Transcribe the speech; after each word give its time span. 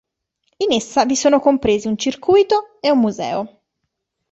In 0.57 0.71
essa 0.73 1.05
vi 1.05 1.15
sono 1.15 1.39
compresi 1.39 1.87
un 1.87 1.95
circuito 1.95 2.79
e 2.79 2.89
un 2.89 2.97
museo. 3.01 3.61